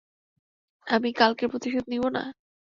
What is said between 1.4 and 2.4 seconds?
প্রতিশোধ নিবো না?